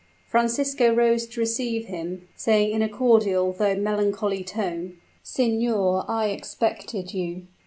Francisco 0.25 0.91
rose 0.91 1.27
to 1.27 1.39
receive 1.39 1.85
him, 1.85 2.27
saying 2.35 2.71
in 2.71 2.81
a 2.81 2.89
cordial 2.89 3.51
though 3.53 3.75
melancholy 3.75 4.43
tone, 4.43 4.97
"Signor, 5.21 6.05
I 6.07 6.29
expected 6.29 7.13
you." 7.13 7.45